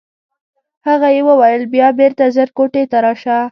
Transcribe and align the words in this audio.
هغه 0.87 1.07
یې 1.15 1.21
وویل 1.29 1.63
بیا 1.73 1.87
بېرته 1.99 2.23
ژر 2.35 2.49
کوټې 2.57 2.83
ته 2.91 2.97
راشه. 3.05 3.37